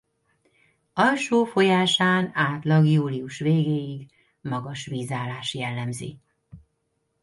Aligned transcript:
Alsó 0.93 1.43
folyásán 1.45 2.31
átlag 2.33 2.85
július 2.85 3.39
végéig 3.39 4.11
magas 4.41 4.85
vízállás 4.85 5.53
jellemzi. 5.53 6.19